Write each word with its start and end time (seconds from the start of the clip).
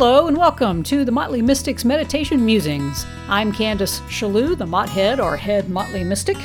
Hello 0.00 0.28
and 0.28 0.36
welcome 0.38 0.82
to 0.84 1.04
the 1.04 1.12
Motley 1.12 1.42
Mystics 1.42 1.84
Meditation 1.84 2.42
Musings. 2.42 3.04
I'm 3.28 3.52
Candace 3.52 4.00
Chellew, 4.08 4.56
the 4.56 4.64
Mott 4.64 4.88
Head 4.88 5.20
or 5.20 5.36
Head 5.36 5.68
Motley 5.68 6.04
Mystic. 6.04 6.38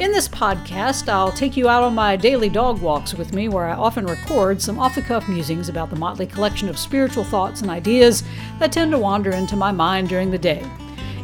In 0.00 0.10
this 0.10 0.26
podcast, 0.26 1.10
I'll 1.10 1.30
take 1.30 1.54
you 1.54 1.68
out 1.68 1.82
on 1.82 1.94
my 1.94 2.16
daily 2.16 2.48
dog 2.48 2.80
walks 2.80 3.12
with 3.12 3.34
me, 3.34 3.50
where 3.50 3.66
I 3.66 3.74
often 3.74 4.06
record 4.06 4.62
some 4.62 4.78
off 4.78 4.94
the 4.94 5.02
cuff 5.02 5.28
musings 5.28 5.68
about 5.68 5.90
the 5.90 5.96
motley 5.96 6.26
collection 6.26 6.70
of 6.70 6.78
spiritual 6.78 7.24
thoughts 7.24 7.60
and 7.60 7.68
ideas 7.68 8.24
that 8.58 8.72
tend 8.72 8.90
to 8.92 8.98
wander 8.98 9.32
into 9.32 9.54
my 9.54 9.70
mind 9.70 10.08
during 10.08 10.30
the 10.30 10.38
day. 10.38 10.64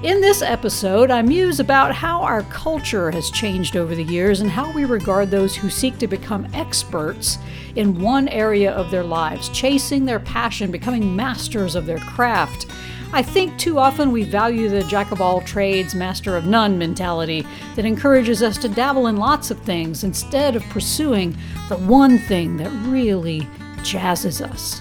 In 0.03 0.21
this 0.21 0.43
episode, 0.43 1.11
I 1.11 1.23
muse 1.23 1.61
about 1.61 1.95
how 1.95 2.21
our 2.21 2.43
culture 2.43 3.11
has 3.11 3.31
changed 3.31 3.75
over 3.75 3.95
the 3.95 4.05
years 4.05 4.43
and 4.43 4.51
how 4.51 4.71
we 4.73 4.85
regard 4.85 5.31
those 5.31 5.57
who 5.57 5.71
seek 5.71 5.97
to 5.97 6.07
become 6.07 6.47
experts 6.53 7.39
in 7.77 8.01
one 8.01 8.29
area 8.29 8.73
of 8.73 8.91
their 8.91 9.05
lives, 9.05 9.49
chasing 9.51 10.05
their 10.05 10.21
passion, 10.21 10.71
becoming 10.71 11.15
masters 11.15 11.75
of 11.75 11.87
their 11.87 11.99
craft. 11.99 12.67
I 13.13 13.23
think 13.23 13.59
too 13.59 13.79
often 13.79 14.13
we 14.13 14.23
value 14.23 14.69
the 14.69 14.85
jack 14.85 15.11
of 15.11 15.21
all 15.21 15.41
trades, 15.41 15.95
master 15.95 16.37
of 16.37 16.47
none 16.47 16.79
mentality 16.79 17.45
that 17.75 17.85
encourages 17.85 18.43
us 18.43 18.57
to 18.59 18.69
dabble 18.69 19.09
in 19.09 19.17
lots 19.17 19.51
of 19.51 19.61
things 19.63 20.05
instead 20.05 20.55
of 20.55 20.63
pursuing 20.65 21.37
the 21.69 21.77
one 21.77 22.19
thing 22.19 22.57
that 22.59 22.71
really 22.89 23.49
jazzes 23.83 24.41
us. 24.41 24.81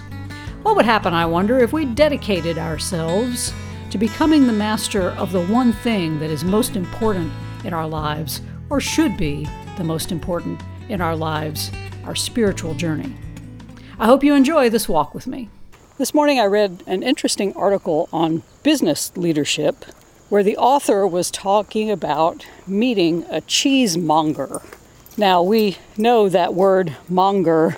What 0.62 0.76
would 0.76 0.84
happen, 0.84 1.12
I 1.12 1.26
wonder, 1.26 1.58
if 1.58 1.72
we 1.72 1.86
dedicated 1.86 2.56
ourselves 2.56 3.52
to 3.90 3.98
becoming 3.98 4.46
the 4.46 4.52
master 4.52 5.10
of 5.12 5.32
the 5.32 5.44
one 5.46 5.72
thing 5.72 6.20
that 6.20 6.30
is 6.30 6.44
most 6.44 6.76
important 6.76 7.32
in 7.64 7.72
our 7.72 7.88
lives, 7.88 8.42
or 8.68 8.80
should 8.80 9.16
be 9.16 9.48
the 9.76 9.84
most 9.84 10.12
important 10.12 10.60
in 10.88 11.00
our 11.00 11.16
lives, 11.16 11.72
our 12.04 12.14
spiritual 12.14 12.74
journey. 12.74 13.14
I 13.98 14.06
hope 14.06 14.24
you 14.24 14.34
enjoy 14.34 14.70
this 14.70 14.88
walk 14.88 15.14
with 15.14 15.26
me. 15.26 15.48
This 15.98 16.14
morning 16.14 16.40
I 16.40 16.46
read 16.46 16.82
an 16.86 17.02
interesting 17.02 17.54
article 17.54 18.08
on 18.12 18.42
business 18.62 19.14
leadership 19.16 19.84
where 20.30 20.42
the 20.42 20.56
author 20.56 21.06
was 21.06 21.30
talking 21.30 21.90
about 21.90 22.46
meeting 22.66 23.24
a 23.30 23.40
cheesemonger. 23.42 24.62
Now, 25.16 25.42
we 25.42 25.76
know 25.98 26.28
that 26.28 26.54
word 26.54 26.96
monger 27.08 27.76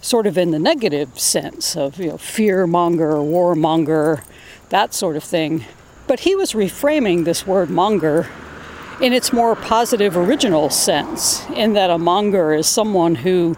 sort 0.00 0.26
of 0.26 0.38
in 0.38 0.50
the 0.50 0.58
negative 0.58 1.18
sense 1.18 1.76
of 1.76 1.98
you 1.98 2.08
know, 2.08 2.18
fear 2.18 2.66
monger, 2.66 3.12
warmonger, 3.14 4.24
that 4.70 4.94
sort 4.94 5.16
of 5.16 5.22
thing. 5.22 5.64
But 6.06 6.20
he 6.20 6.34
was 6.34 6.52
reframing 6.52 7.24
this 7.24 7.46
word 7.46 7.70
monger 7.70 8.28
in 9.00 9.12
its 9.12 9.32
more 9.32 9.54
positive 9.54 10.16
original 10.16 10.70
sense, 10.70 11.44
in 11.50 11.74
that 11.74 11.90
a 11.90 11.98
monger 11.98 12.54
is 12.54 12.66
someone 12.66 13.16
who 13.16 13.56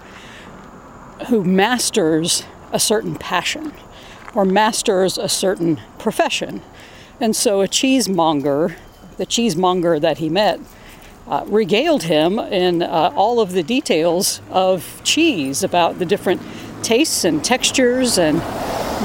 who 1.28 1.42
masters 1.42 2.44
a 2.72 2.78
certain 2.78 3.16
passion 3.16 3.72
or 4.34 4.44
masters 4.44 5.18
a 5.18 5.28
certain 5.28 5.80
profession. 5.98 6.62
And 7.20 7.34
so 7.34 7.60
a 7.60 7.66
cheesemonger, 7.66 8.76
the 9.16 9.26
cheesemonger 9.26 9.98
that 9.98 10.18
he 10.18 10.28
met, 10.28 10.60
uh, 11.26 11.44
regaled 11.48 12.04
him 12.04 12.38
in 12.38 12.82
uh, 12.82 13.12
all 13.16 13.40
of 13.40 13.52
the 13.52 13.62
details 13.62 14.40
of 14.50 15.00
cheese, 15.02 15.64
about 15.64 15.98
the 15.98 16.06
different 16.06 16.40
tastes 16.82 17.24
and 17.24 17.44
textures 17.44 18.16
and 18.18 18.40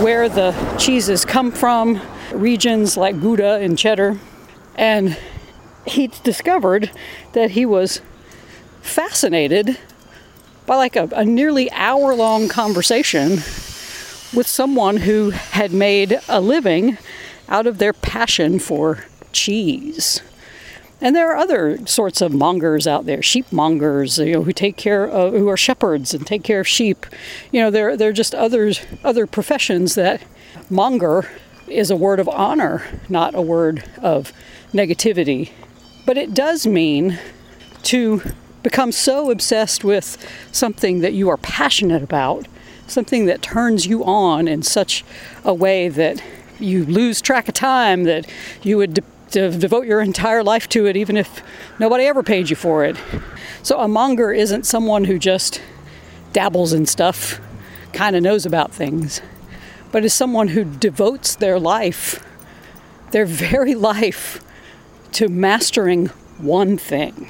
where 0.04 0.30
the 0.30 0.52
cheeses 0.78 1.26
come 1.26 1.52
from, 1.52 2.00
regions 2.32 2.96
like 2.96 3.20
Gouda 3.20 3.56
and 3.56 3.78
cheddar. 3.78 4.20
And 4.76 5.18
he 5.86 6.08
discovered 6.24 6.92
that 7.34 7.52
he 7.52 7.66
was 7.66 8.02
fascinated 8.82 9.78
by 10.66 10.76
like 10.76 10.96
a, 10.96 11.10
a 11.14 11.26
nearly 11.26 11.72
hour 11.72 12.16
long 12.16 12.48
conversation 12.48 13.32
with 14.34 14.46
someone 14.48 14.98
who 14.98 15.32
had 15.32 15.72
made 15.72 16.20
a 16.28 16.42
living 16.42 16.98
out 17.50 17.68
of 17.68 17.78
their 17.78 17.94
passion 17.94 18.60
for 18.60 19.06
cheese. 19.32 20.22
And 21.02 21.16
there 21.16 21.30
are 21.32 21.36
other 21.36 21.86
sorts 21.86 22.22
of 22.22 22.34
mongers 22.34 22.88
out 22.88 23.06
there, 23.06 23.22
sheep 23.22 23.52
mongers, 23.52 24.18
you 24.18 24.34
know, 24.34 24.44
who 24.44 24.54
take 24.54 24.78
care 24.78 25.06
of, 25.06 25.34
who 25.34 25.50
are 25.50 25.58
shepherds 25.58 26.14
and 26.14 26.26
take 26.26 26.44
care 26.44 26.62
of 26.62 26.68
sheep. 26.68 27.06
You 27.52 27.60
know, 27.62 27.70
there, 27.70 27.98
there 27.98 28.10
are 28.10 28.14
just 28.14 28.34
others, 28.34 28.82
other 29.04 29.28
professions 29.28 29.96
that 29.96 30.22
monger 30.70 31.30
is 31.68 31.92
a 31.92 31.96
word 31.96 32.22
of 32.22 32.30
honor, 32.30 32.84
not 33.10 33.36
a 33.36 33.42
word 33.42 33.84
of 34.02 34.32
negativity. 34.74 35.52
But 36.06 36.18
it 36.18 36.34
does 36.34 36.68
mean 36.68 37.20
to 37.84 38.22
become 38.64 38.92
so 38.92 39.30
obsessed 39.30 39.84
with 39.84 40.18
something 40.52 41.00
that 41.02 41.14
you 41.14 41.30
are 41.30 41.38
passionate 41.38 42.02
about, 42.02 42.48
something 42.88 43.26
that 43.26 43.42
turns 43.42 43.86
you 43.86 44.04
on 44.04 44.48
in 44.48 44.64
such 44.64 45.04
a 45.44 45.54
way 45.54 45.90
that 45.90 46.24
you 46.60 46.86
lose 46.86 47.22
track 47.22 47.48
of 47.48 47.54
time, 47.54 48.04
that 48.06 48.26
you 48.62 48.78
would 48.78 48.96
de- 48.96 49.04
to 49.32 49.52
devote 49.52 49.86
your 49.86 50.02
entire 50.02 50.44
life 50.44 50.70
to 50.70 50.86
it, 50.86 50.96
even 50.96 51.18
if 51.18 51.42
nobody 51.80 52.06
ever 52.06 52.24
paid 52.24 52.50
you 52.50 52.56
for 52.56 52.86
it. 52.86 52.96
So, 53.64 53.80
a 53.80 53.88
monger 53.88 54.32
isn't 54.32 54.66
someone 54.66 55.06
who 55.06 55.18
just 55.18 55.62
dabbles 56.34 56.74
in 56.74 56.86
stuff, 56.86 57.42
kind 57.94 58.16
of 58.16 58.24
knows 58.24 58.46
about 58.46 58.72
things, 58.72 59.22
but 59.92 60.04
is 60.04 60.14
someone 60.14 60.50
who 60.50 60.64
devotes 60.64 61.36
their 61.36 61.60
life, 61.60 62.24
their 63.12 63.26
very 63.26 63.76
life, 63.92 64.44
to 65.14 65.30
mastering 65.30 66.08
one 66.38 66.78
thing. 66.78 67.30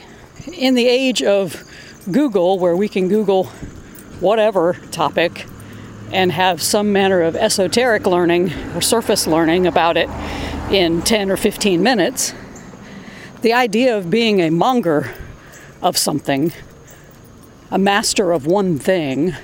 In 0.54 0.74
the 0.76 0.88
age 0.88 1.22
of 1.24 1.64
Google, 2.12 2.60
where 2.60 2.76
we 2.76 2.90
can 2.90 3.08
Google 3.08 3.46
whatever 4.20 4.74
topic 4.92 5.46
and 6.12 6.32
have 6.32 6.62
some 6.62 6.92
manner 6.92 7.22
of 7.22 7.36
esoteric 7.36 8.06
learning 8.06 8.54
or 8.76 8.82
surface 8.82 9.26
learning 9.26 9.66
about 9.66 9.98
it, 9.98 10.10
in 10.72 11.02
10 11.02 11.30
or 11.30 11.38
15 11.38 11.84
minutes. 11.84 12.34
The 13.42 13.54
idea 13.54 13.98
of 13.98 14.10
being 14.10 14.40
a 14.40 14.50
monger 14.50 15.14
of 15.82 15.98
something, 15.98 16.54
a 17.70 17.78
master 17.78 18.32
of 18.32 18.46
one 18.48 18.80
thing, 18.80 19.36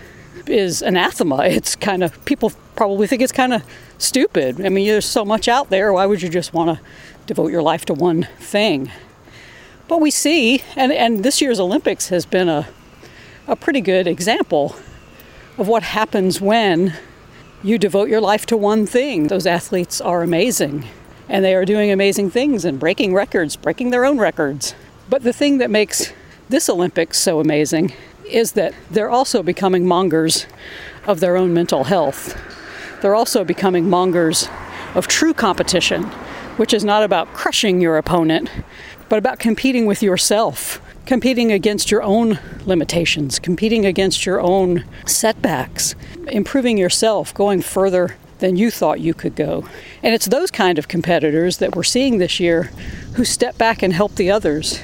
is 0.47 0.81
anathema. 0.81 1.43
It's 1.45 1.75
kind 1.75 2.03
of, 2.03 2.23
people 2.25 2.51
probably 2.75 3.07
think 3.07 3.21
it's 3.21 3.31
kind 3.31 3.53
of 3.53 3.63
stupid. 3.99 4.65
I 4.65 4.69
mean, 4.69 4.87
there's 4.87 5.05
so 5.05 5.23
much 5.23 5.47
out 5.47 5.69
there. 5.69 5.93
Why 5.93 6.05
would 6.05 6.21
you 6.21 6.29
just 6.29 6.53
want 6.53 6.77
to 6.77 6.83
devote 7.27 7.51
your 7.51 7.61
life 7.61 7.85
to 7.85 7.93
one 7.93 8.27
thing? 8.39 8.91
But 9.87 10.01
we 10.01 10.11
see, 10.11 10.63
and, 10.75 10.91
and 10.91 11.23
this 11.23 11.41
year's 11.41 11.59
Olympics 11.59 12.09
has 12.09 12.25
been 12.25 12.49
a, 12.49 12.67
a 13.47 13.55
pretty 13.55 13.81
good 13.81 14.07
example 14.07 14.75
of 15.57 15.67
what 15.67 15.83
happens 15.83 16.39
when 16.39 16.93
you 17.63 17.77
devote 17.77 18.09
your 18.09 18.21
life 18.21 18.45
to 18.47 18.57
one 18.57 18.85
thing. 18.85 19.27
Those 19.27 19.45
athletes 19.45 19.99
are 19.99 20.23
amazing 20.23 20.87
and 21.27 21.45
they 21.45 21.53
are 21.53 21.65
doing 21.65 21.91
amazing 21.91 22.31
things 22.31 22.65
and 22.65 22.79
breaking 22.79 23.13
records, 23.13 23.55
breaking 23.55 23.91
their 23.91 24.05
own 24.05 24.17
records. 24.17 24.73
But 25.09 25.23
the 25.23 25.33
thing 25.33 25.59
that 25.59 25.69
makes 25.69 26.11
this 26.49 26.69
Olympics 26.69 27.19
so 27.19 27.39
amazing 27.39 27.93
is 28.25 28.53
that 28.53 28.73
they're 28.89 29.09
also 29.09 29.43
becoming 29.43 29.85
mongers 29.85 30.45
of 31.05 31.19
their 31.19 31.37
own 31.37 31.53
mental 31.53 31.85
health. 31.85 32.35
They're 33.01 33.15
also 33.15 33.43
becoming 33.43 33.89
mongers 33.89 34.47
of 34.95 35.07
true 35.07 35.33
competition, 35.33 36.03
which 36.57 36.73
is 36.73 36.83
not 36.83 37.03
about 37.03 37.33
crushing 37.33 37.79
your 37.79 37.97
opponent, 37.97 38.49
but 39.07 39.19
about 39.19 39.39
competing 39.39 39.85
with 39.85 40.03
yourself, 40.03 40.81
competing 41.05 41.51
against 41.51 41.91
your 41.91 42.03
own 42.03 42.39
limitations, 42.65 43.39
competing 43.39 43.85
against 43.85 44.25
your 44.25 44.41
own 44.41 44.85
setbacks, 45.05 45.95
improving 46.27 46.77
yourself, 46.77 47.33
going 47.33 47.61
further 47.61 48.15
than 48.39 48.55
you 48.55 48.71
thought 48.71 48.99
you 48.99 49.13
could 49.13 49.35
go. 49.35 49.65
And 50.03 50.13
it's 50.13 50.27
those 50.27 50.51
kind 50.51 50.77
of 50.77 50.87
competitors 50.87 51.57
that 51.57 51.75
we're 51.75 51.83
seeing 51.83 52.17
this 52.17 52.39
year 52.39 52.63
who 53.15 53.25
step 53.25 53.57
back 53.57 53.81
and 53.81 53.93
help 53.93 54.15
the 54.15 54.31
others, 54.31 54.79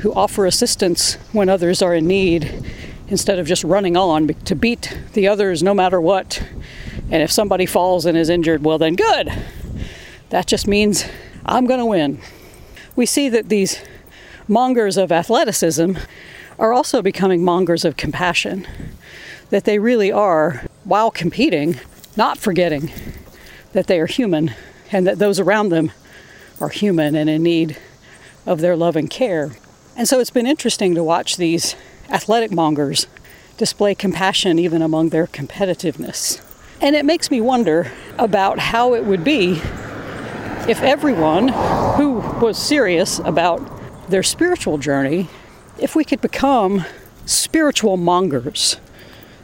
who 0.00 0.12
offer 0.14 0.46
assistance 0.46 1.14
when 1.32 1.48
others 1.48 1.82
are 1.82 1.94
in 1.94 2.06
need 2.06 2.62
instead 3.08 3.38
of 3.38 3.46
just 3.46 3.64
running 3.64 3.96
on 3.96 4.28
to 4.28 4.54
beat 4.54 4.98
the 5.12 5.28
others 5.28 5.62
no 5.62 5.74
matter 5.74 6.00
what. 6.00 6.42
And 7.14 7.22
if 7.22 7.30
somebody 7.30 7.64
falls 7.64 8.06
and 8.06 8.18
is 8.18 8.28
injured, 8.28 8.64
well, 8.64 8.76
then 8.76 8.96
good. 8.96 9.32
That 10.30 10.48
just 10.48 10.66
means 10.66 11.04
I'm 11.46 11.64
going 11.64 11.78
to 11.78 11.86
win. 11.86 12.20
We 12.96 13.06
see 13.06 13.28
that 13.28 13.48
these 13.48 13.80
mongers 14.48 14.96
of 14.96 15.12
athleticism 15.12 15.92
are 16.58 16.72
also 16.72 17.02
becoming 17.02 17.44
mongers 17.44 17.84
of 17.84 17.96
compassion, 17.96 18.66
that 19.50 19.62
they 19.62 19.78
really 19.78 20.10
are, 20.10 20.64
while 20.82 21.12
competing, 21.12 21.78
not 22.16 22.36
forgetting 22.36 22.90
that 23.74 23.86
they 23.86 24.00
are 24.00 24.06
human 24.06 24.52
and 24.90 25.06
that 25.06 25.20
those 25.20 25.38
around 25.38 25.68
them 25.68 25.92
are 26.60 26.68
human 26.68 27.14
and 27.14 27.30
in 27.30 27.44
need 27.44 27.76
of 28.44 28.60
their 28.60 28.74
love 28.74 28.96
and 28.96 29.08
care. 29.08 29.52
And 29.96 30.08
so 30.08 30.18
it's 30.18 30.30
been 30.30 30.48
interesting 30.48 30.96
to 30.96 31.04
watch 31.04 31.36
these 31.36 31.76
athletic 32.10 32.50
mongers 32.50 33.06
display 33.56 33.94
compassion 33.94 34.58
even 34.58 34.82
among 34.82 35.10
their 35.10 35.28
competitiveness. 35.28 36.40
And 36.80 36.96
it 36.96 37.04
makes 37.04 37.30
me 37.30 37.40
wonder 37.40 37.90
about 38.18 38.58
how 38.58 38.94
it 38.94 39.04
would 39.04 39.24
be 39.24 39.60
if 40.68 40.82
everyone 40.82 41.48
who 41.48 42.20
was 42.40 42.58
serious 42.58 43.18
about 43.20 43.60
their 44.10 44.22
spiritual 44.22 44.78
journey, 44.78 45.28
if 45.78 45.94
we 45.94 46.04
could 46.04 46.20
become 46.20 46.84
spiritual 47.26 47.96
mongers, 47.96 48.78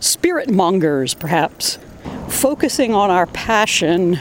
spirit 0.01 0.51
mongers 0.51 1.15
perhaps, 1.15 1.79
focusing 2.29 2.95
on 2.95 3.11
our 3.11 3.27
passion 3.27 4.19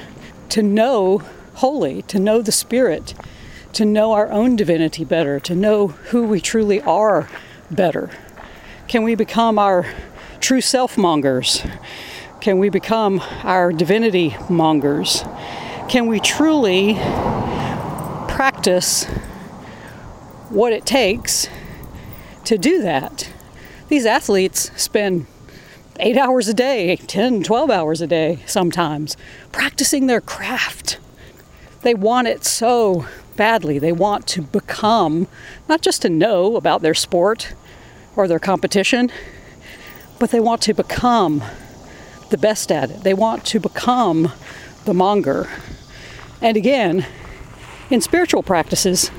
to 0.50 0.64
know 0.64 1.22
holy, 1.60 2.02
to 2.04 2.18
know 2.18 2.42
the 2.42 2.54
Spirit, 2.54 3.14
to 3.74 3.84
know 3.84 4.14
our 4.14 4.32
own 4.32 4.56
divinity 4.56 5.04
better, 5.04 5.42
to 5.42 5.54
know 5.54 5.88
who 5.88 6.24
we 6.24 6.40
truly 6.40 6.82
are 6.82 7.28
better? 7.70 8.10
Can 8.88 9.04
we 9.04 9.14
become 9.14 9.60
our 9.60 9.86
true 10.40 10.62
self 10.62 10.98
mongers? 10.98 11.62
Can 12.42 12.58
we 12.58 12.70
become 12.70 13.22
our 13.44 13.74
divinity 13.74 14.34
mongers? 14.50 15.26
Can 15.90 16.08
we 16.08 16.22
truly 16.22 16.94
practice 18.30 19.04
what 20.48 20.72
it 20.72 20.86
takes 20.86 21.50
to 22.46 22.58
do 22.58 22.82
that? 22.82 23.30
These 23.90 24.06
athletes 24.06 24.72
spend 24.82 25.26
eight 26.00 26.16
hours 26.16 26.48
a 26.48 26.54
day, 26.54 26.96
10, 26.96 27.44
12 27.44 27.70
hours 27.70 28.00
a 28.00 28.08
day 28.08 28.40
sometimes, 28.46 29.18
practicing 29.52 30.08
their 30.08 30.22
craft. 30.22 30.98
They 31.82 31.94
want 31.94 32.30
it 32.30 32.46
so 32.46 33.06
badly. 33.36 33.80
They 33.80 33.92
want 33.92 34.28
to 34.28 34.44
become, 34.44 35.28
not 35.68 35.82
just 35.82 36.04
to 36.04 36.10
know 36.10 36.56
about 36.56 36.84
their 36.84 36.94
sport 36.94 37.54
or 38.16 38.30
their 38.30 38.40
competition, 38.40 39.12
but 40.20 40.32
they 40.32 40.40
want 40.40 40.62
to 40.62 40.74
become 40.74 41.44
the 42.30 42.38
best 42.38 42.72
at 42.72 42.92
it. 42.92 43.04
They 43.04 43.14
want 43.14 43.46
to 43.46 43.60
become 43.60 44.32
the 44.86 44.94
monger. 44.94 45.50
And 46.42 46.56
again, 46.56 47.06
in 47.90 48.02
spiritual 48.02 48.44
practices, 48.44 49.12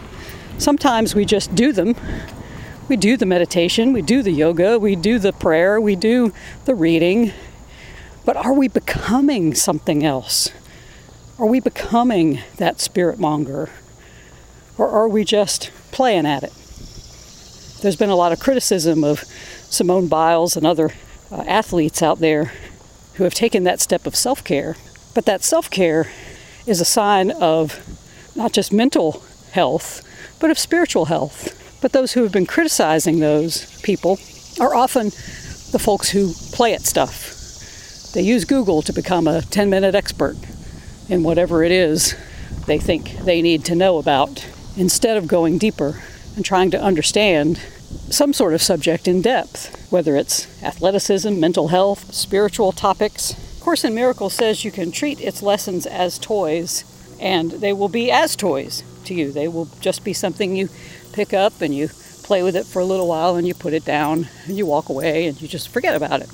sometimes 0.59 1.15
we 1.15 1.25
just 1.25 1.55
do 1.55 1.73
them 1.73 1.95
we 2.91 2.97
do 2.97 3.17
the 3.17 3.25
meditation, 3.25 3.93
we 3.93 4.03
do 4.03 4.21
the 4.21 4.33
yoga, 4.33 4.77
we 4.77 4.97
do 4.97 5.21
the 5.21 5.33
prayer, 5.33 5.81
we 5.81 5.95
do 5.95 6.33
the 6.65 6.75
reading. 6.75 7.33
But 8.25 8.37
are 8.37 8.53
we 8.53 8.67
becoming 8.67 9.55
something 9.55 10.05
else? 10.05 10.51
Are 11.39 11.47
we 11.47 11.61
becoming 11.61 12.41
that 12.57 12.81
spirit 12.81 13.21
monger? 13.21 13.71
Or 14.77 14.89
are 14.89 15.09
we 15.09 15.23
just 15.23 15.71
playing 15.93 16.27
at 16.27 16.43
it? 16.43 16.53
There's 17.81 17.95
been 17.95 18.11
a 18.11 18.17
lot 18.17 18.33
of 18.33 18.41
criticism 18.41 19.05
of 19.05 19.21
Simone 19.21 20.09
Biles 20.09 20.57
and 20.57 20.67
other 20.67 20.91
uh, 21.31 21.45
athletes 21.47 22.03
out 22.03 22.19
there 22.19 22.51
who 23.21 23.25
have 23.25 23.35
taken 23.35 23.65
that 23.65 23.83
step 23.83 24.07
of 24.07 24.17
self 24.17 24.43
care. 24.43 24.77
But 25.13 25.27
that 25.27 25.43
self 25.43 25.71
care 25.71 26.11
is 26.67 26.81
a 26.81 26.87
sign 26.87 27.31
of 27.33 27.79
not 28.35 28.55
just 28.55 28.73
mental 28.73 29.23
health, 29.53 30.01
but 30.41 30.51
of 30.51 30.59
spiritual 30.59 31.05
health. 31.05 31.55
But 31.83 31.93
those 31.93 32.13
who 32.13 32.23
have 32.23 32.33
been 32.33 32.47
criticizing 32.47 33.21
those 33.21 33.79
people 33.83 34.19
are 34.59 34.75
often 34.75 35.09
the 35.71 35.79
folks 35.79 36.09
who 36.09 36.33
play 36.53 36.73
at 36.73 36.81
stuff. 36.81 37.37
They 38.15 38.23
use 38.23 38.47
Google 38.47 38.81
to 38.81 38.93
become 38.95 39.29
a 39.29 39.43
10 39.43 39.69
minute 39.69 39.95
expert 39.95 40.39
in 41.11 41.23
whatever 41.23 41.63
it 41.63 41.73
is 41.73 42.17
they 42.65 42.79
think 42.79 43.19
they 43.19 43.43
need 43.43 43.67
to 43.67 43.75
know 43.75 43.99
about 43.99 44.47
instead 44.79 45.19
of 45.19 45.27
going 45.27 45.59
deeper 45.59 46.03
and 46.37 46.43
trying 46.43 46.71
to 46.71 46.81
understand 46.81 47.61
some 48.11 48.33
sort 48.33 48.55
of 48.55 48.63
subject 48.63 49.07
in 49.07 49.23
depth, 49.23 49.91
whether 49.91 50.17
it's 50.17 50.47
athleticism, 50.63 51.39
mental 51.39 51.69
health, 51.69 52.13
spiritual 52.13 52.73
topics. 52.73 53.35
Course 53.61 53.85
in 53.85 53.95
Miracles 53.95 54.35
says 54.35 54.65
you 54.65 54.71
can 54.71 54.91
treat 54.91 55.21
its 55.21 55.43
lessons 55.43 55.87
as 55.87 56.19
toys, 56.19 56.85
and 57.21 57.51
they 57.53 57.73
will 57.73 57.89
be 57.89 58.11
as 58.11 58.35
toys 58.37 58.83
to 59.05 59.15
you. 59.15 59.33
They 59.33 59.49
will 59.49 59.69
just 59.81 60.05
be 60.05 60.13
something 60.13 60.57
you 60.57 60.69
pick 61.13 61.33
up 61.33 61.61
and 61.61 61.75
you 61.75 61.89
play 62.23 62.43
with 62.43 62.57
it 62.57 62.67
for 62.67 62.81
a 62.81 62.85
little 62.85 63.09
while 63.09 63.37
and 63.37 63.47
you 63.47 63.55
put 63.55 63.75
it 63.75 63.85
down 63.85 64.29
and 64.47 64.57
you 64.57 64.65
walk 64.65 64.89
away 64.89 65.27
and 65.27 65.41
you 65.41 65.49
just 65.49 65.69
forget 65.69 65.95
about 65.95 66.23
it. 66.23 66.31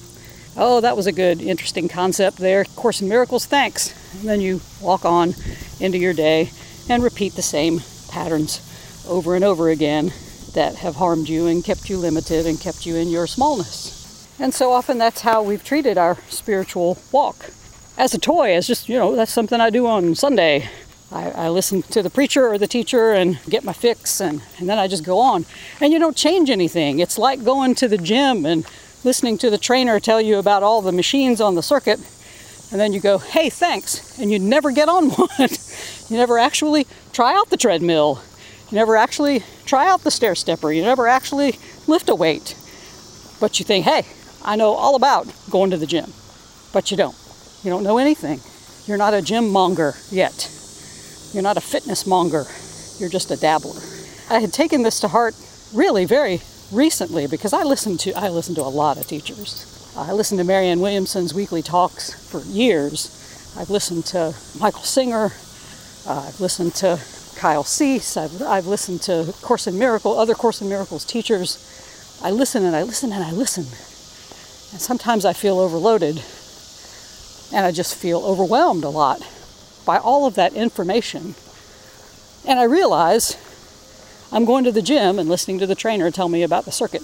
Oh, 0.56 0.80
that 0.80 0.96
was 0.96 1.06
a 1.06 1.12
good, 1.12 1.40
interesting 1.40 1.88
concept 1.88 2.38
there. 2.38 2.64
Course 2.64 3.02
in 3.02 3.08
Miracles, 3.08 3.46
thanks. 3.46 3.94
And 4.18 4.28
then 4.28 4.40
you 4.40 4.60
walk 4.80 5.04
on 5.04 5.34
into 5.80 5.98
your 5.98 6.14
day 6.14 6.50
and 6.88 7.02
repeat 7.02 7.34
the 7.34 7.42
same 7.42 7.80
patterns 8.08 8.62
over 9.08 9.34
and 9.34 9.44
over 9.44 9.68
again 9.68 10.12
that 10.56 10.76
have 10.76 10.96
harmed 10.96 11.28
you 11.28 11.46
and 11.46 11.62
kept 11.62 11.90
you 11.90 11.98
limited 11.98 12.46
and 12.46 12.58
kept 12.58 12.86
you 12.86 12.96
in 12.96 13.08
your 13.08 13.26
smallness. 13.26 14.26
And 14.40 14.54
so 14.54 14.72
often 14.72 14.96
that's 14.96 15.20
how 15.20 15.42
we've 15.42 15.62
treated 15.62 15.98
our 15.98 16.16
spiritual 16.30 16.98
walk. 17.12 17.50
As 17.98 18.14
a 18.14 18.18
toy, 18.18 18.54
as 18.54 18.66
just, 18.66 18.88
you 18.88 18.98
know, 18.98 19.14
that's 19.14 19.32
something 19.32 19.60
I 19.60 19.68
do 19.68 19.86
on 19.86 20.14
Sunday. 20.14 20.68
I, 21.12 21.30
I, 21.30 21.48
listen 21.50 21.82
to 21.82 22.02
the 22.02 22.10
preacher 22.10 22.48
or 22.48 22.58
the 22.58 22.66
teacher 22.66 23.12
and 23.12 23.38
get 23.48 23.64
my 23.64 23.72
fix, 23.74 24.20
and, 24.20 24.42
and 24.58 24.68
then 24.68 24.78
I 24.78 24.88
just 24.88 25.04
go 25.04 25.18
on. 25.18 25.44
And 25.80 25.92
you 25.92 25.98
don't 25.98 26.16
change 26.16 26.50
anything. 26.50 27.00
It's 27.00 27.16
like 27.16 27.44
going 27.44 27.74
to 27.76 27.86
the 27.86 27.98
gym 27.98 28.44
and 28.44 28.66
listening 29.04 29.38
to 29.38 29.50
the 29.50 29.58
trainer 29.58 30.00
tell 30.00 30.20
you 30.20 30.38
about 30.38 30.62
all 30.62 30.82
the 30.82 30.90
machines 30.90 31.40
on 31.40 31.54
the 31.54 31.62
circuit, 31.62 32.00
and 32.72 32.80
then 32.80 32.92
you 32.92 33.00
go, 33.00 33.18
hey, 33.18 33.50
thanks, 33.50 34.18
and 34.18 34.32
you 34.32 34.38
never 34.38 34.72
get 34.72 34.88
on 34.88 35.10
one. 35.10 35.48
you 36.08 36.16
never 36.16 36.38
actually 36.38 36.86
try 37.12 37.34
out 37.34 37.50
the 37.50 37.56
treadmill. 37.56 38.20
You 38.70 38.76
never 38.76 38.96
actually 38.96 39.44
try 39.64 39.88
out 39.88 40.02
the 40.02 40.10
stair 40.10 40.34
stepper. 40.34 40.72
You 40.72 40.82
never 40.82 41.06
actually 41.06 41.58
lift 41.86 42.08
a 42.08 42.14
weight. 42.14 42.56
But 43.40 43.58
you 43.58 43.64
think, 43.64 43.84
hey, 43.84 44.04
I 44.42 44.56
know 44.56 44.72
all 44.72 44.96
about 44.96 45.26
going 45.50 45.70
to 45.70 45.76
the 45.76 45.86
gym. 45.86 46.12
But 46.72 46.90
you 46.90 46.96
don't. 46.96 47.16
You 47.62 47.70
don't 47.70 47.84
know 47.84 47.98
anything. 47.98 48.40
You're 48.86 48.98
not 48.98 49.14
a 49.14 49.22
gym 49.22 49.50
monger 49.50 49.94
yet. 50.10 50.50
You're 51.32 51.42
not 51.42 51.56
a 51.56 51.60
fitness 51.60 52.06
monger, 52.06 52.44
you're 52.98 53.10
just 53.10 53.30
a 53.30 53.36
dabbler. 53.36 53.80
I 54.30 54.38
had 54.38 54.52
taken 54.52 54.82
this 54.82 55.00
to 55.00 55.08
heart 55.08 55.34
really 55.74 56.04
very 56.04 56.40
recently 56.72 57.26
because 57.26 57.52
I 57.52 57.62
listened 57.62 58.00
to 58.00 58.12
I 58.14 58.28
listened 58.28 58.56
to 58.56 58.62
a 58.62 58.70
lot 58.70 58.96
of 58.96 59.06
teachers. 59.06 59.92
I 59.96 60.12
listened 60.12 60.38
to 60.38 60.44
Marianne 60.44 60.80
Williamson's 60.80 61.34
weekly 61.34 61.62
talks 61.62 62.12
for 62.30 62.40
years. 62.42 63.54
I've 63.58 63.70
listened 63.70 64.06
to 64.06 64.34
Michael 64.58 64.82
Singer. 64.82 65.32
Uh, 66.06 66.26
I've 66.28 66.40
listened 66.40 66.74
to 66.76 67.00
Kyle 67.36 67.64
Cease. 67.64 68.16
I've, 68.16 68.42
I've 68.42 68.66
listened 68.66 69.02
to 69.02 69.32
Course 69.42 69.66
in 69.66 69.78
Miracle, 69.78 70.18
other 70.18 70.34
Course 70.34 70.60
in 70.60 70.68
Miracles 70.68 71.04
teachers. 71.04 72.18
I 72.22 72.30
listen 72.30 72.64
and 72.64 72.74
I 72.74 72.82
listen 72.82 73.12
and 73.12 73.22
I 73.22 73.30
listen. 73.30 73.64
And 74.72 74.80
sometimes 74.80 75.24
I 75.24 75.32
feel 75.32 75.58
overloaded 75.58 76.22
and 77.52 77.64
I 77.64 77.72
just 77.72 77.94
feel 77.94 78.24
overwhelmed 78.24 78.84
a 78.84 78.88
lot 78.88 79.26
by 79.84 79.98
all 79.98 80.26
of 80.26 80.34
that 80.34 80.54
information. 80.54 81.34
And 82.46 82.58
I 82.58 82.64
realize 82.64 83.36
I'm 84.32 84.44
going 84.44 84.64
to 84.64 84.72
the 84.72 84.82
gym 84.82 85.18
and 85.18 85.28
listening 85.28 85.58
to 85.60 85.66
the 85.66 85.74
trainer 85.74 86.10
tell 86.10 86.28
me 86.28 86.42
about 86.42 86.64
the 86.64 86.72
circuit, 86.72 87.02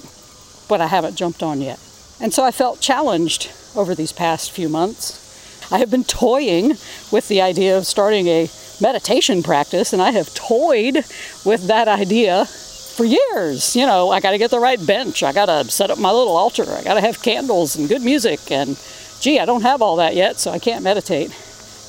but 0.68 0.80
I 0.80 0.86
haven't 0.86 1.16
jumped 1.16 1.42
on 1.42 1.60
yet. 1.60 1.78
And 2.20 2.32
so 2.32 2.42
I 2.42 2.50
felt 2.50 2.80
challenged 2.80 3.50
over 3.76 3.94
these 3.94 4.12
past 4.12 4.50
few 4.50 4.68
months. 4.68 5.70
I 5.70 5.78
have 5.78 5.90
been 5.90 6.04
toying 6.04 6.70
with 7.10 7.28
the 7.28 7.40
idea 7.40 7.76
of 7.78 7.86
starting 7.86 8.26
a 8.26 8.50
meditation 8.82 9.42
practice, 9.42 9.92
and 9.92 10.02
I 10.02 10.10
have 10.10 10.34
toyed 10.34 10.96
with 11.44 11.68
that 11.68 11.88
idea 11.88 12.44
for 12.44 13.06
years. 13.06 13.74
You 13.74 13.86
know, 13.86 14.10
I 14.10 14.20
got 14.20 14.32
to 14.32 14.38
get 14.38 14.50
the 14.50 14.60
right 14.60 14.84
bench, 14.84 15.22
I 15.22 15.32
got 15.32 15.46
to 15.46 15.70
set 15.70 15.90
up 15.90 15.98
my 15.98 16.10
little 16.10 16.36
altar, 16.36 16.64
I 16.68 16.82
got 16.82 16.94
to 16.94 17.00
have 17.00 17.22
candles 17.22 17.76
and 17.76 17.88
good 17.88 18.02
music, 18.02 18.50
and 18.50 18.78
gee, 19.20 19.38
I 19.38 19.46
don't 19.46 19.62
have 19.62 19.80
all 19.80 19.96
that 19.96 20.14
yet, 20.14 20.38
so 20.38 20.50
I 20.50 20.58
can't 20.58 20.84
meditate. 20.84 21.30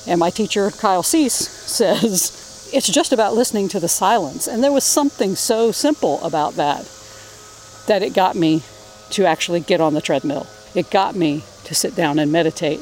And 0.06 0.20
my 0.20 0.30
teacher, 0.30 0.70
Kyle 0.70 1.02
Cease, 1.02 1.34
says 1.34 2.70
it's 2.72 2.88
just 2.88 3.12
about 3.12 3.34
listening 3.34 3.68
to 3.68 3.80
the 3.80 3.88
silence. 3.88 4.46
And 4.46 4.62
there 4.62 4.72
was 4.72 4.84
something 4.84 5.36
so 5.36 5.72
simple 5.72 6.22
about 6.24 6.54
that 6.54 6.90
that 7.86 8.02
it 8.02 8.14
got 8.14 8.34
me 8.34 8.62
to 9.10 9.26
actually 9.26 9.60
get 9.60 9.80
on 9.80 9.94
the 9.94 10.00
treadmill. 10.00 10.46
It 10.74 10.90
got 10.90 11.14
me 11.14 11.44
to 11.64 11.74
sit 11.74 11.94
down 11.94 12.18
and 12.18 12.32
meditate. 12.32 12.80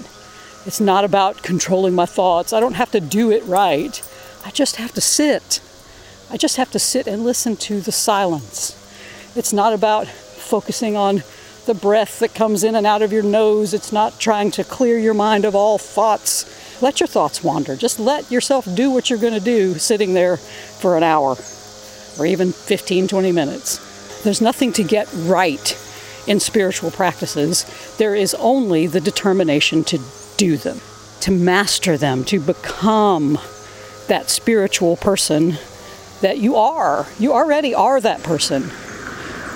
It's 0.65 0.81
not 0.81 1.05
about 1.05 1.43
controlling 1.43 1.95
my 1.95 2.07
thoughts. 2.07 2.53
I 2.53 2.61
don't 2.61 2.75
have 2.75 2.91
to 2.93 3.01
do 3.01 3.31
it 3.31 3.45
right. 3.45 4.01
I 4.45 4.51
just 4.51 4.77
have 4.77 4.93
to 4.93 5.01
sit. 5.01 5.61
I 6.31 6.37
just 6.37 6.57
have 6.57 6.71
to 6.73 6.79
sit 6.79 7.07
and 7.07 7.25
listen 7.25 7.57
to 7.57 7.81
the 7.81 7.93
silence. 7.93 8.79
It's 9.37 9.53
not 9.53 9.73
about 9.73 10.07
focusing 10.07 10.97
on 10.97 11.23
the 11.67 11.75
breath 11.75 12.19
that 12.21 12.35
comes 12.35 12.65
in 12.65 12.75
and 12.75 12.87
out 12.87 13.03
of 13.03 13.13
your 13.13 13.23
nose. 13.23 13.75
It's 13.75 13.93
not 13.93 14.19
trying 14.19 14.51
to 14.53 14.65
clear 14.65 14.99
your 14.99 15.15
mind 15.15 15.45
of 15.45 15.55
all 15.55 15.79
thoughts 15.79 16.45
let 16.83 16.99
your 16.99 17.07
thoughts 17.07 17.45
wander. 17.45 17.77
Just 17.77 18.01
let 18.01 18.31
yourself 18.31 18.67
do 18.75 18.91
what 18.91 19.09
you're 19.09 19.19
going 19.19 19.35
to 19.35 19.41
do 19.41 19.75
sitting 19.75 20.15
there 20.15 20.37
for 20.37 20.97
an 20.97 21.05
hour 21.05 21.37
or 22.19 22.27
even 22.27 22.53
15, 22.53 23.07
20 23.07 23.33
minutes. 23.33 24.23
There's 24.25 24.41
nothing 24.41 24.73
to 24.75 24.83
get 24.83 25.09
right 25.15 25.79
in 26.27 26.41
spiritual 26.41 26.91
practices. 26.91 27.65
There 27.99 28.17
is 28.17 28.35
only 28.35 28.89
the 28.89 29.01
determination 29.01 29.85
to 29.85 29.99
do 30.43 30.57
them, 30.57 30.81
to 31.21 31.31
master 31.31 31.97
them, 31.97 32.25
to 32.25 32.41
become 32.41 33.39
that 34.09 34.29
spiritual 34.29 34.97
person 34.97 35.57
that 36.21 36.39
you 36.39 36.57
are. 36.57 37.07
You 37.21 37.33
already 37.33 37.77
are 37.77 38.01
that 38.01 38.25
person. 38.25 38.69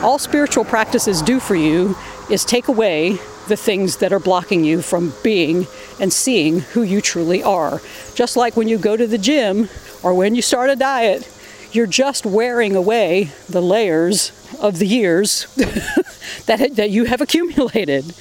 All 0.00 0.16
spiritual 0.20 0.64
practices 0.64 1.22
do 1.22 1.40
for 1.40 1.56
you 1.56 1.96
is 2.30 2.44
take 2.44 2.68
away 2.68 3.18
the 3.48 3.56
things 3.56 3.96
that 3.96 4.12
are 4.12 4.20
blocking 4.20 4.62
you 4.62 4.80
from 4.80 5.12
being 5.24 5.66
and 5.98 6.12
seeing 6.12 6.60
who 6.60 6.82
you 6.82 7.00
truly 7.00 7.42
are. 7.42 7.80
Just 8.14 8.36
like 8.36 8.56
when 8.56 8.68
you 8.68 8.78
go 8.78 8.96
to 8.96 9.08
the 9.08 9.18
gym 9.18 9.68
or 10.04 10.14
when 10.14 10.36
you 10.36 10.42
start 10.42 10.70
a 10.70 10.76
diet, 10.76 11.28
you're 11.72 11.88
just 11.88 12.24
wearing 12.24 12.76
away 12.76 13.32
the 13.48 13.60
layers 13.60 14.30
of 14.60 14.78
the 14.78 14.86
years 14.86 15.52
that, 16.46 16.76
that 16.76 16.90
you 16.90 17.06
have 17.06 17.20
accumulated. 17.20 18.14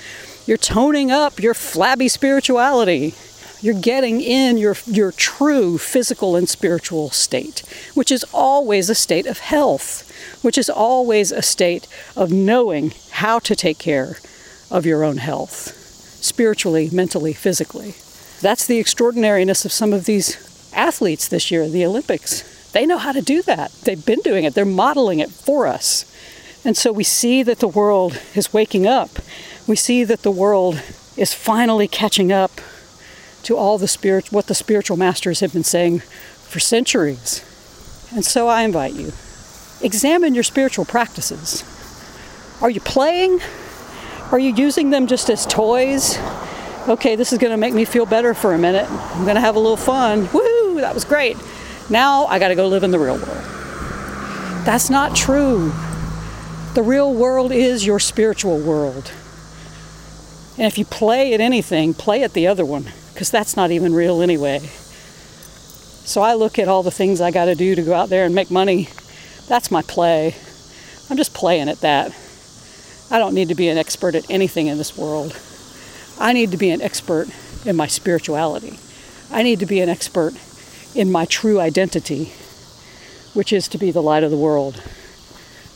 You're 0.45 0.57
toning 0.57 1.09
up 1.09 1.39
your 1.39 1.55
flabby 1.55 2.07
spirituality. 2.07 3.15
You're 3.61 3.73
getting 3.73 4.21
in 4.21 4.57
your, 4.57 4.75
your 4.85 5.11
true 5.11 5.79
physical 5.79 6.35
and 6.35 6.47
spiritual 6.47 7.09
state, 7.09 7.63
which 7.95 8.11
is 8.11 8.23
always 8.31 8.89
a 8.89 8.95
state 8.95 9.25
of 9.25 9.39
health, 9.39 10.11
which 10.43 10.57
is 10.57 10.69
always 10.69 11.31
a 11.31 11.41
state 11.41 11.87
of 12.15 12.31
knowing 12.31 12.93
how 13.09 13.39
to 13.39 13.55
take 13.55 13.79
care 13.79 14.17
of 14.69 14.85
your 14.85 15.03
own 15.03 15.17
health, 15.17 15.73
spiritually, 16.21 16.89
mentally, 16.91 17.33
physically. 17.33 17.95
That's 18.41 18.67
the 18.67 18.79
extraordinariness 18.79 19.65
of 19.65 19.71
some 19.71 19.93
of 19.93 20.05
these 20.05 20.37
athletes 20.73 21.27
this 21.27 21.49
year, 21.49 21.67
the 21.67 21.85
Olympics. 21.85 22.43
They 22.71 22.85
know 22.85 22.97
how 22.97 23.13
to 23.13 23.21
do 23.21 23.41
that. 23.43 23.71
They've 23.83 24.05
been 24.05 24.19
doing 24.19 24.43
it, 24.43 24.53
they're 24.53 24.65
modeling 24.65 25.19
it 25.19 25.31
for 25.31 25.65
us. 25.65 26.05
And 26.63 26.75
so 26.75 26.91
we 26.91 27.03
see 27.03 27.43
that 27.43 27.59
the 27.59 27.67
world 27.67 28.19
is 28.35 28.53
waking 28.53 28.85
up. 28.87 29.19
We 29.67 29.75
see 29.75 30.03
that 30.03 30.21
the 30.21 30.31
world 30.31 30.81
is 31.17 31.33
finally 31.33 31.87
catching 31.87 32.31
up 32.31 32.51
to 33.43 33.57
all 33.57 33.77
the 33.77 33.87
spirit 33.87 34.31
what 34.31 34.47
the 34.47 34.55
spiritual 34.55 34.97
masters 34.97 35.39
have 35.39 35.53
been 35.53 35.63
saying 35.63 35.99
for 35.99 36.59
centuries. 36.59 37.43
And 38.13 38.23
so 38.23 38.47
I 38.47 38.61
invite 38.61 38.93
you 38.93 39.11
examine 39.81 40.33
your 40.33 40.43
spiritual 40.43 40.85
practices. 40.85 41.63
Are 42.61 42.69
you 42.69 42.79
playing? 42.79 43.41
Are 44.31 44.39
you 44.39 44.53
using 44.53 44.89
them 44.89 45.07
just 45.07 45.29
as 45.29 45.45
toys? 45.45 46.17
Okay, 46.87 47.15
this 47.15 47.33
is 47.33 47.39
going 47.39 47.51
to 47.51 47.57
make 47.57 47.73
me 47.73 47.85
feel 47.85 48.05
better 48.05 48.33
for 48.33 48.53
a 48.53 48.57
minute. 48.57 48.89
I'm 48.89 49.23
going 49.23 49.35
to 49.35 49.41
have 49.41 49.55
a 49.55 49.59
little 49.59 49.77
fun. 49.77 50.29
Woo, 50.33 50.81
that 50.81 50.93
was 50.93 51.03
great. 51.03 51.37
Now 51.89 52.25
I 52.25 52.39
got 52.39 52.47
to 52.49 52.55
go 52.55 52.67
live 52.67 52.83
in 52.83 52.91
the 52.91 52.99
real 52.99 53.17
world. 53.17 53.43
That's 54.65 54.89
not 54.89 55.15
true. 55.15 55.71
The 56.73 56.83
real 56.83 57.13
world 57.13 57.51
is 57.51 57.85
your 57.85 57.99
spiritual 57.99 58.59
world. 58.59 59.11
And 60.57 60.67
if 60.67 60.77
you 60.77 60.85
play 60.85 61.33
at 61.33 61.41
anything, 61.41 61.93
play 61.93 62.23
at 62.23 62.33
the 62.33 62.47
other 62.47 62.65
one, 62.65 62.91
because 63.13 63.29
that's 63.29 63.57
not 63.57 63.71
even 63.71 63.93
real 63.93 64.21
anyway. 64.21 64.59
So 64.59 66.21
I 66.21 66.33
look 66.33 66.57
at 66.59 66.67
all 66.67 66.83
the 66.83 66.91
things 66.91 67.19
I 67.19 67.31
got 67.31 67.45
to 67.45 67.55
do 67.55 67.75
to 67.75 67.81
go 67.81 67.93
out 67.93 68.09
there 68.09 68.25
and 68.25 68.33
make 68.33 68.51
money. 68.51 68.89
That's 69.47 69.71
my 69.71 69.81
play. 69.81 70.35
I'm 71.09 71.17
just 71.17 71.33
playing 71.33 71.67
at 71.67 71.81
that. 71.81 72.15
I 73.11 73.19
don't 73.19 73.33
need 73.33 73.49
to 73.49 73.55
be 73.55 73.67
an 73.69 73.77
expert 73.77 74.15
at 74.15 74.29
anything 74.29 74.67
in 74.67 74.77
this 74.77 74.97
world. 74.97 75.37
I 76.19 76.31
need 76.33 76.51
to 76.51 76.57
be 76.57 76.69
an 76.69 76.81
expert 76.81 77.27
in 77.65 77.75
my 77.75 77.87
spirituality. 77.87 78.79
I 79.31 79.43
need 79.43 79.59
to 79.59 79.65
be 79.65 79.81
an 79.81 79.89
expert 79.89 80.33
in 80.95 81.11
my 81.11 81.25
true 81.25 81.59
identity, 81.59 82.33
which 83.33 83.51
is 83.51 83.67
to 83.67 83.77
be 83.77 83.91
the 83.91 84.01
light 84.01 84.23
of 84.23 84.31
the 84.31 84.37
world 84.37 84.81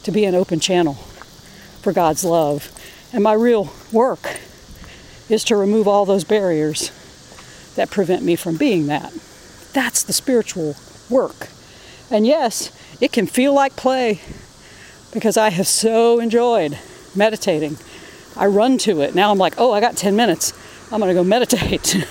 to 0.03 0.11
be 0.11 0.25
an 0.25 0.35
open 0.35 0.59
channel 0.59 0.93
for 1.81 1.91
God's 1.93 2.23
love. 2.23 2.71
And 3.11 3.23
my 3.23 3.33
real 3.33 3.73
work 3.91 4.39
is 5.29 5.43
to 5.45 5.55
remove 5.55 5.87
all 5.87 6.05
those 6.05 6.23
barriers 6.23 6.91
that 7.75 7.89
prevent 7.89 8.23
me 8.23 8.35
from 8.35 8.57
being 8.57 8.87
that. 8.87 9.13
That's 9.73 10.03
the 10.03 10.13
spiritual 10.13 10.75
work. 11.09 11.49
And 12.11 12.25
yes, 12.25 12.71
it 12.99 13.11
can 13.11 13.27
feel 13.27 13.53
like 13.53 13.75
play 13.75 14.19
because 15.13 15.37
I 15.37 15.49
have 15.49 15.67
so 15.67 16.19
enjoyed 16.19 16.77
meditating. 17.15 17.77
I 18.35 18.47
run 18.47 18.77
to 18.79 19.01
it. 19.01 19.15
Now 19.15 19.31
I'm 19.31 19.37
like, 19.37 19.53
oh, 19.57 19.71
I 19.71 19.79
got 19.79 19.95
10 19.95 20.15
minutes. 20.15 20.53
I'm 20.91 20.99
going 20.99 21.09
to 21.09 21.13
go 21.13 21.23
meditate. 21.23 21.95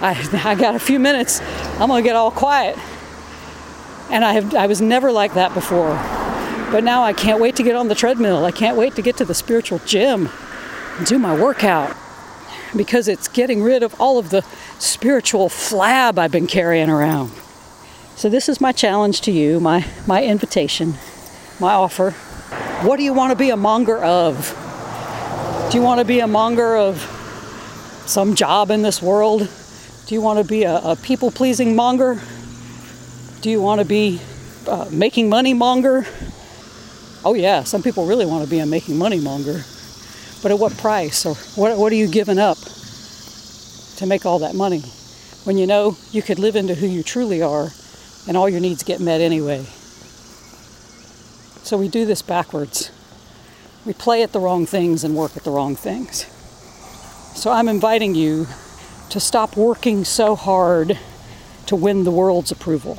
I, 0.00 0.28
I 0.44 0.54
got 0.54 0.74
a 0.74 0.78
few 0.78 0.98
minutes. 0.98 1.40
I'm 1.78 1.88
going 1.88 2.02
to 2.02 2.08
get 2.08 2.16
all 2.16 2.30
quiet. 2.30 2.78
And 4.10 4.24
I, 4.24 4.34
have, 4.34 4.54
I 4.54 4.66
was 4.66 4.80
never 4.80 5.10
like 5.10 5.34
that 5.34 5.54
before. 5.54 5.90
But 6.70 6.84
now 6.84 7.02
I 7.02 7.12
can't 7.12 7.40
wait 7.40 7.56
to 7.56 7.62
get 7.62 7.74
on 7.74 7.88
the 7.88 7.94
treadmill. 7.94 8.44
I 8.44 8.50
can't 8.50 8.76
wait 8.76 8.94
to 8.96 9.02
get 9.02 9.16
to 9.18 9.24
the 9.24 9.34
spiritual 9.34 9.80
gym 9.80 10.28
do 11.04 11.18
my 11.18 11.38
workout 11.38 11.96
because 12.76 13.08
it's 13.08 13.28
getting 13.28 13.62
rid 13.62 13.82
of 13.82 13.98
all 14.00 14.18
of 14.18 14.30
the 14.30 14.42
spiritual 14.78 15.48
flab 15.48 16.18
I've 16.18 16.32
been 16.32 16.46
carrying 16.46 16.90
around. 16.90 17.32
So 18.16 18.28
this 18.28 18.48
is 18.48 18.60
my 18.60 18.72
challenge 18.72 19.20
to 19.22 19.32
you, 19.32 19.60
my 19.60 19.86
my 20.06 20.24
invitation, 20.24 20.94
my 21.58 21.72
offer. 21.72 22.10
What 22.86 22.96
do 22.96 23.02
you 23.02 23.12
want 23.12 23.30
to 23.30 23.36
be 23.36 23.50
a 23.50 23.56
monger 23.56 23.98
of? 23.98 24.58
Do 25.70 25.78
you 25.78 25.82
want 25.82 26.00
to 26.00 26.04
be 26.04 26.20
a 26.20 26.26
monger 26.26 26.76
of 26.76 27.00
some 28.06 28.34
job 28.34 28.70
in 28.70 28.82
this 28.82 29.00
world? 29.00 29.48
Do 30.06 30.14
you 30.14 30.20
want 30.20 30.38
to 30.38 30.44
be 30.44 30.64
a, 30.64 30.76
a 30.78 30.96
people 30.96 31.30
pleasing 31.30 31.74
monger? 31.74 32.20
Do 33.40 33.50
you 33.50 33.62
want 33.62 33.80
to 33.80 33.84
be 33.84 34.20
uh, 34.66 34.88
making 34.90 35.28
money 35.28 35.54
monger? 35.54 36.06
Oh, 37.24 37.34
yeah, 37.34 37.62
some 37.62 37.82
people 37.82 38.06
really 38.06 38.26
want 38.26 38.44
to 38.44 38.50
be 38.50 38.58
a 38.58 38.66
making 38.66 38.98
money 38.98 39.20
monger. 39.20 39.62
But 40.42 40.50
at 40.50 40.58
what 40.58 40.76
price? 40.76 41.24
Or 41.24 41.34
what, 41.56 41.78
what 41.78 41.92
are 41.92 41.96
you 41.96 42.08
giving 42.08 42.38
up 42.38 42.58
to 43.96 44.06
make 44.06 44.26
all 44.26 44.40
that 44.40 44.54
money? 44.54 44.82
When 45.44 45.58
you 45.58 45.66
know 45.66 45.96
you 46.10 46.22
could 46.22 46.38
live 46.38 46.56
into 46.56 46.74
who 46.74 46.86
you 46.86 47.02
truly 47.02 47.42
are 47.42 47.68
and 48.26 48.36
all 48.36 48.48
your 48.48 48.60
needs 48.60 48.82
get 48.82 49.00
met 49.00 49.20
anyway. 49.20 49.64
So 51.62 51.76
we 51.76 51.88
do 51.88 52.04
this 52.04 52.22
backwards. 52.22 52.90
We 53.84 53.92
play 53.92 54.22
at 54.22 54.32
the 54.32 54.40
wrong 54.40 54.66
things 54.66 55.04
and 55.04 55.16
work 55.16 55.36
at 55.36 55.44
the 55.44 55.50
wrong 55.50 55.76
things. 55.76 56.26
So 57.34 57.50
I'm 57.50 57.68
inviting 57.68 58.14
you 58.14 58.46
to 59.10 59.20
stop 59.20 59.56
working 59.56 60.04
so 60.04 60.36
hard 60.36 60.98
to 61.66 61.76
win 61.76 62.04
the 62.04 62.10
world's 62.10 62.50
approval. 62.50 62.98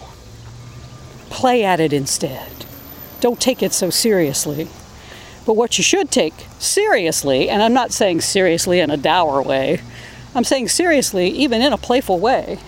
Play 1.30 1.64
at 1.64 1.80
it 1.80 1.94
instead 1.94 2.54
don't 3.24 3.40
take 3.40 3.64
it 3.64 3.72
so 3.72 3.90
seriously. 3.90 4.68
But 5.46 5.56
what 5.56 5.78
you 5.78 5.84
should 5.84 6.10
take 6.10 6.34
seriously, 6.60 7.50
and 7.50 7.62
I'm 7.62 7.74
not 7.74 7.92
saying 7.92 8.22
seriously 8.22 8.80
in 8.80 8.90
a 8.90 8.98
dour 8.98 9.42
way, 9.42 9.82
I'm 10.36 10.44
saying 10.44 10.70
seriously, 10.70 11.30
even 11.30 11.62
in 11.62 11.74
a 11.74 11.78
playful 11.78 12.20
way, 12.20 12.60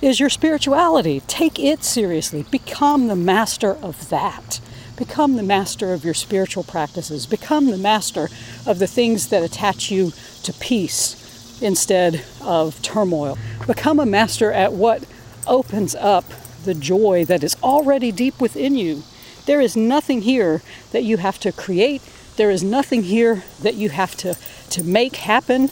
is 0.00 0.18
your 0.18 0.30
spirituality. 0.30 1.20
Take 1.26 1.58
it 1.58 1.84
seriously. 1.84 2.44
Become 2.50 3.08
the 3.08 3.16
master 3.16 3.72
of 3.72 4.08
that. 4.08 4.60
Become 4.96 5.36
the 5.36 5.42
master 5.42 5.92
of 5.92 6.04
your 6.04 6.14
spiritual 6.14 6.64
practices. 6.64 7.26
Become 7.26 7.66
the 7.66 7.76
master 7.76 8.28
of 8.66 8.78
the 8.78 8.86
things 8.86 9.28
that 9.28 9.42
attach 9.42 9.90
you 9.90 10.12
to 10.42 10.52
peace 10.54 11.60
instead 11.60 12.24
of 12.42 12.80
turmoil. 12.82 13.38
Become 13.66 14.00
a 14.00 14.06
master 14.06 14.52
at 14.52 14.72
what 14.72 15.04
opens 15.46 15.94
up 15.94 16.24
the 16.64 16.74
joy 16.74 17.24
that 17.24 17.44
is 17.44 17.56
already 17.62 18.10
deep 18.10 18.40
within 18.40 18.74
you. 18.74 19.02
There 19.46 19.60
is 19.60 19.76
nothing 19.76 20.22
here 20.22 20.62
that 20.92 21.04
you 21.04 21.16
have 21.16 21.38
to 21.40 21.52
create. 21.52 22.02
There 22.36 22.50
is 22.50 22.62
nothing 22.62 23.04
here 23.04 23.44
that 23.62 23.74
you 23.74 23.88
have 23.90 24.16
to, 24.16 24.36
to 24.70 24.84
make 24.84 25.16
happen. 25.16 25.70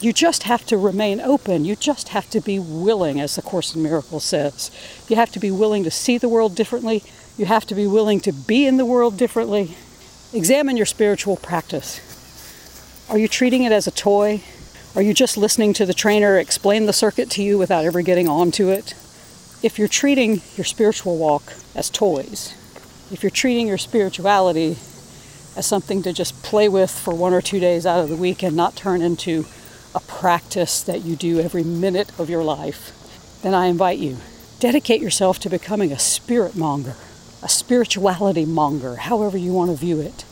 You 0.00 0.12
just 0.12 0.42
have 0.42 0.66
to 0.66 0.76
remain 0.76 1.20
open. 1.20 1.64
You 1.64 1.74
just 1.74 2.10
have 2.10 2.28
to 2.30 2.40
be 2.40 2.58
willing, 2.58 3.18
as 3.18 3.36
the 3.36 3.42
Course 3.42 3.74
in 3.74 3.82
Miracles 3.82 4.24
says. 4.24 4.70
You 5.08 5.16
have 5.16 5.32
to 5.32 5.40
be 5.40 5.50
willing 5.50 5.82
to 5.84 5.90
see 5.90 6.18
the 6.18 6.28
world 6.28 6.54
differently. 6.54 7.02
You 7.38 7.46
have 7.46 7.64
to 7.66 7.74
be 7.74 7.86
willing 7.86 8.20
to 8.20 8.32
be 8.32 8.66
in 8.66 8.76
the 8.76 8.84
world 8.84 9.16
differently. 9.16 9.76
Examine 10.32 10.76
your 10.76 10.86
spiritual 10.86 11.36
practice. 11.36 12.00
Are 13.08 13.18
you 13.18 13.28
treating 13.28 13.62
it 13.64 13.72
as 13.72 13.86
a 13.86 13.90
toy? 13.90 14.42
Are 14.94 15.02
you 15.02 15.14
just 15.14 15.36
listening 15.36 15.72
to 15.74 15.86
the 15.86 15.94
trainer 15.94 16.38
explain 16.38 16.86
the 16.86 16.92
circuit 16.92 17.30
to 17.30 17.42
you 17.42 17.56
without 17.56 17.84
ever 17.84 18.02
getting 18.02 18.28
onto 18.28 18.68
it? 18.68 18.94
If 19.64 19.78
you're 19.78 19.88
treating 19.88 20.42
your 20.58 20.64
spiritual 20.64 21.16
walk 21.16 21.54
as 21.74 21.88
toys, 21.88 22.54
if 23.10 23.22
you're 23.22 23.30
treating 23.30 23.66
your 23.66 23.78
spirituality 23.78 24.76
as 25.56 25.64
something 25.64 26.02
to 26.02 26.12
just 26.12 26.42
play 26.42 26.68
with 26.68 26.90
for 26.90 27.14
one 27.14 27.32
or 27.32 27.40
two 27.40 27.58
days 27.58 27.86
out 27.86 28.00
of 28.00 28.10
the 28.10 28.16
week 28.16 28.42
and 28.42 28.54
not 28.54 28.76
turn 28.76 29.00
into 29.00 29.46
a 29.94 30.00
practice 30.00 30.82
that 30.82 31.02
you 31.02 31.16
do 31.16 31.40
every 31.40 31.64
minute 31.64 32.10
of 32.18 32.28
your 32.28 32.44
life, 32.44 32.92
then 33.40 33.54
I 33.54 33.68
invite 33.68 33.98
you. 33.98 34.18
Dedicate 34.60 35.00
yourself 35.00 35.38
to 35.38 35.48
becoming 35.48 35.92
a 35.92 35.98
spirit 35.98 36.54
monger, 36.54 36.96
a 37.42 37.48
spirituality 37.48 38.44
monger, 38.44 38.96
however 38.96 39.38
you 39.38 39.54
want 39.54 39.70
to 39.70 39.76
view 39.78 39.98
it. 39.98 40.26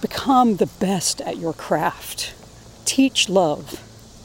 Become 0.00 0.56
the 0.56 0.70
best 0.80 1.20
at 1.20 1.36
your 1.36 1.52
craft. 1.52 2.32
Teach 2.86 3.28
love, 3.28 3.82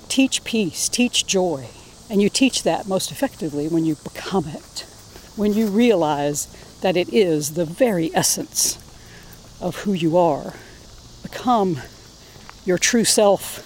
teach 0.08 0.46
peace, 0.46 0.88
teach 0.88 1.28
joy. 1.28 1.68
And 2.10 2.22
you 2.22 2.30
teach 2.30 2.64
that 2.64 2.88
most 2.88 3.12
effectively 3.12 3.68
when 3.68 3.86
you 3.86 3.96
become 3.96 4.48
it, 4.48 4.86
when 5.36 5.54
you 5.54 5.68
realize 5.68 6.48
that 6.82 6.98
it 6.98 7.14
is 7.14 7.54
the 7.54 7.66
very 7.66 8.10
essence 8.16 8.78
of 9.62 9.76
who 9.78 9.94
you 9.94 10.18
are. 10.18 10.54
Become 11.22 11.82
your 12.66 12.78
true 12.78 13.04
self 13.04 13.66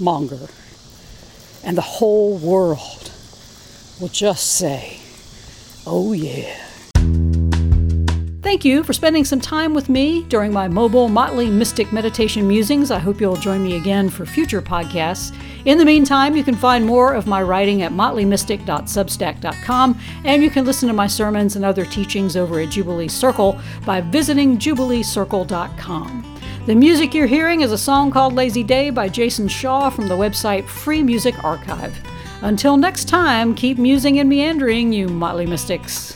monger, 0.00 0.48
and 1.62 1.76
the 1.76 1.82
whole 1.82 2.36
world 2.38 3.10
will 4.00 4.08
just 4.08 4.52
say, 4.52 4.98
Oh, 5.86 6.12
yeah. 6.12 6.63
Thank 8.44 8.62
you 8.62 8.84
for 8.84 8.92
spending 8.92 9.24
some 9.24 9.40
time 9.40 9.72
with 9.72 9.88
me 9.88 10.24
during 10.24 10.52
my 10.52 10.68
mobile 10.68 11.08
Motley 11.08 11.48
Mystic 11.48 11.94
Meditation 11.94 12.46
Musings. 12.46 12.90
I 12.90 12.98
hope 12.98 13.18
you'll 13.18 13.36
join 13.36 13.62
me 13.62 13.76
again 13.76 14.10
for 14.10 14.26
future 14.26 14.60
podcasts. 14.60 15.34
In 15.64 15.78
the 15.78 15.84
meantime, 15.86 16.36
you 16.36 16.44
can 16.44 16.54
find 16.54 16.84
more 16.84 17.14
of 17.14 17.26
my 17.26 17.42
writing 17.42 17.80
at 17.80 17.92
motleymystic.substack.com, 17.92 19.98
and 20.24 20.42
you 20.42 20.50
can 20.50 20.66
listen 20.66 20.88
to 20.88 20.92
my 20.92 21.06
sermons 21.06 21.56
and 21.56 21.64
other 21.64 21.86
teachings 21.86 22.36
over 22.36 22.60
at 22.60 22.68
Jubilee 22.68 23.08
Circle 23.08 23.58
by 23.86 24.02
visiting 24.02 24.58
jubileecircle.com. 24.58 26.40
The 26.66 26.74
music 26.74 27.14
you're 27.14 27.26
hearing 27.26 27.62
is 27.62 27.72
a 27.72 27.78
song 27.78 28.10
called 28.10 28.34
Lazy 28.34 28.62
Day 28.62 28.90
by 28.90 29.08
Jason 29.08 29.48
Shaw 29.48 29.88
from 29.88 30.06
the 30.06 30.18
website 30.18 30.68
Free 30.68 31.02
Music 31.02 31.42
Archive. 31.42 31.98
Until 32.42 32.76
next 32.76 33.08
time, 33.08 33.54
keep 33.54 33.78
musing 33.78 34.18
and 34.18 34.28
meandering, 34.28 34.92
you 34.92 35.08
motley 35.08 35.46
mystics. 35.46 36.12